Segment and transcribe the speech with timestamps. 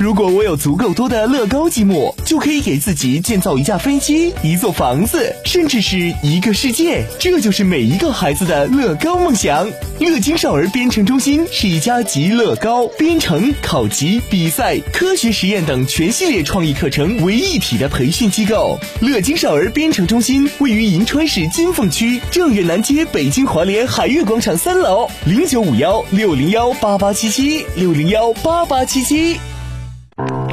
[0.00, 7.04] 如果我有足够多的乐高积木，就可以给自己建造一架飞机、一座房子，甚至是一个世界。
[7.18, 9.68] 这就是每一个孩子的乐高梦想。
[9.98, 18.78] 乐金少儿编程中心是一家集乐高、编程、考级、比赛、科学实验等全系列创意课程为一体的培训机构。
[19.00, 29.40] 乐金少儿编程中心位于银川市金凤区正月南街北京华联海悦广场三楼，零九五幺六零幺八八七七六零幺八八七七。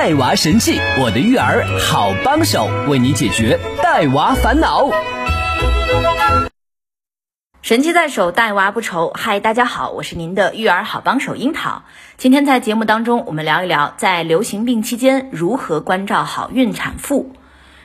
[0.00, 4.88] 带娃神器，我的育儿好帮手，为你解决带娃烦恼。
[7.60, 9.12] 神器在手，带娃不愁。
[9.14, 11.82] 嗨，大家好，我是您的育儿好帮手樱桃。
[12.16, 17.32] 今天在节目当中，我们聊一聊在流行病期间如何关照好孕产妇。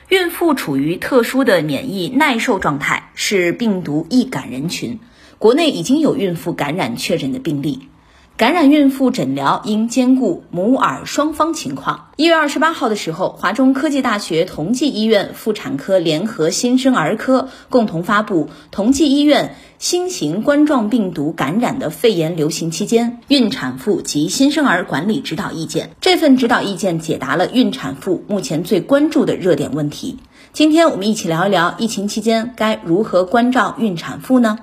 [0.08, 5.00] 孕妇处于特殊的免疫耐受状态，是病毒易感人群。
[5.36, 7.90] 国内已经有孕妇感染确诊的病例。
[8.36, 12.10] 感染孕妇诊疗应兼顾母儿双方情况。
[12.16, 25.92] 一月二十八号的时候，华中科技大学同济医院妇产科联合新生儿科共同发布同济医院新型冠状病毒感染的肺炎流行期间孕产妇及新生儿管理指导意见。
[26.02, 30.18] 这份指导意见解答了孕产妇目前最关注的热点问题。
[30.52, 34.58] 今天我们一起聊一聊疫情期间该如何关照孕产妇呢？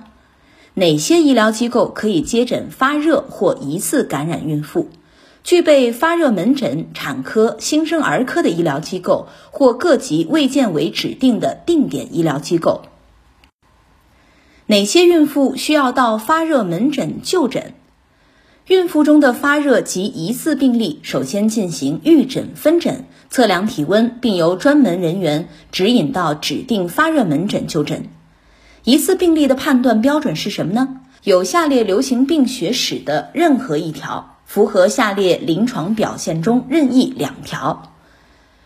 [0.76, 4.90] 哪些医疗机构可以接诊发热或疑似感染孕妇？
[5.44, 12.82] 具备发热门诊、产科、新生儿科的医疗机构或各级卫健委指定的定点医疗机构。
[14.66, 17.74] 哪些孕妇需要到发热门诊就诊？
[18.66, 28.08] 孕妇中的发热及疑似病例，首先进行预诊分诊，测量体温，并由专门人员指引到指定发热门诊就诊。
[28.86, 31.00] 疑似病例的判断标准是什么呢？
[31.24, 37.94] 有下列流行病学史的任何一条，符合下列临床表现中任意两条。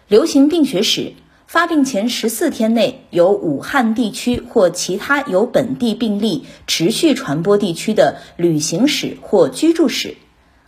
[0.08, 1.14] 流行病学史，
[1.46, 10.18] 发病前十四天内有武汉地区或其他有本地病例持续传播地区的旅行史或居住史。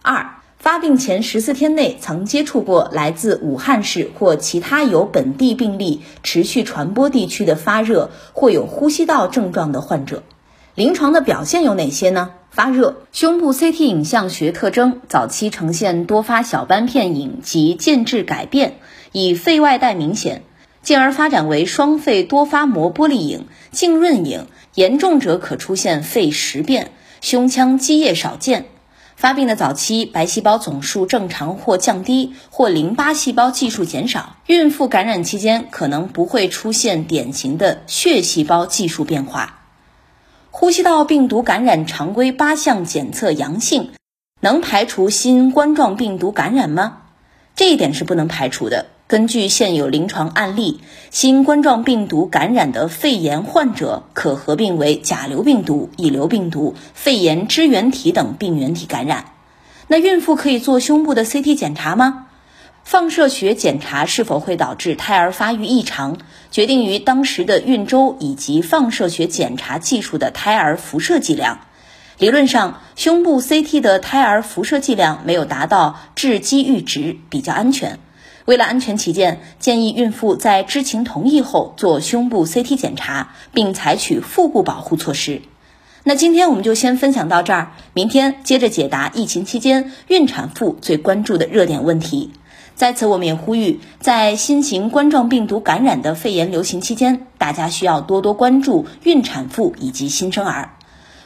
[0.03, 0.38] 二。
[0.59, 10.21] 发病前十四天内曾接触过来自武汉市或其他有本地病例持续传播地区的发热或有呼吸道症状的患者，
[10.75, 12.31] 临床的表现有哪些呢？
[12.51, 18.79] 发热，胸部 CT 影像学特征早期呈现多发小斑片影及间质改变，
[19.13, 20.43] 以肺外带明显，
[20.81, 28.65] 进而发展为双肺多发膜玻璃影、浸润影，严重者可出现肺实变，胸腔积液少见。
[29.19, 34.37] 发病的早期，白细胞总数正常或降低，或淋巴细胞计数减少。
[34.45, 39.59] 孕妇感染期间可能不会出现典型的血细胞计数变化。
[40.51, 43.91] 呼吸道病毒感染常规八项检测阳性，
[44.39, 46.99] 能排除新冠状病毒感染吗？
[47.57, 48.85] 这一点是不能排除的。
[49.09, 59.25] 根据现有临床案例，新冠状病毒感染的肺炎患者可合并为甲流病毒、乙流病毒、肺炎支原体等病原体感染。
[59.87, 62.27] 那孕妇可以做胸部的 CT 检查吗？
[62.83, 66.19] 放射学检查是否会导致胎儿发育异常，
[66.51, 71.61] 决定于当时的孕周以及放射学检查技术的胎儿辐射剂量。
[72.19, 77.97] 理论上，胸部 CT 的胎儿辐射剂量没有达到致畸阈值，比较安全。
[78.49, 85.43] 为了安全起见，建议孕妇在知情同意后做胸部 CT 检查，并采取腹部保护措施。
[86.03, 92.31] 那今天我们就先分享到这儿，明天接着解答疫情期间孕产妇最关注的热点问题。
[92.73, 100.71] 在此，我们也呼吁，在新型冠状病毒感染的肺炎流行期间，大家需要多多关注孕产妇以及新生儿。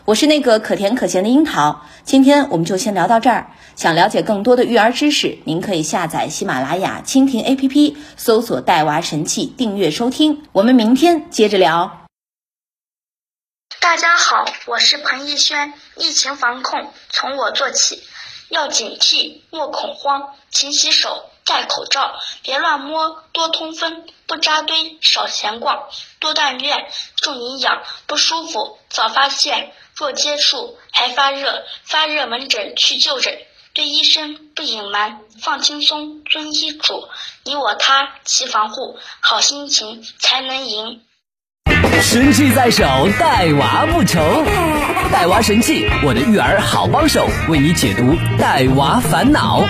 [0.06, 3.50] 我是那个可甜可咸的樱桃，今天我们就先聊到这儿。
[3.78, 10.44] 想了解更多的育儿知识，您可以下载喜马拉雅、蜻蜓 APP，搜索“带娃神器”，订阅收听。
[10.52, 12.06] 我们明天接着聊。
[13.80, 15.74] 大家好，我是彭逸轩。
[15.96, 18.04] 疫情防控从我做起，
[18.50, 22.12] 要警惕，莫恐慌，勤洗手，戴口罩，
[22.42, 25.88] 别乱摸，多通风，不扎堆，少闲逛，
[26.20, 29.72] 多锻炼，重营养，不舒服早发现。
[29.95, 33.38] 若接触还发热，发热门诊去就诊，
[33.74, 37.07] 对医生不隐瞒，放轻松，遵医嘱，
[37.45, 41.01] 你我他齐防护，好心情才能赢。
[42.01, 42.84] 神器在手，
[43.19, 44.19] 带娃不愁。
[45.12, 49.62] 带娃神器，我的育儿好帮手，为你解读带娃烦恼。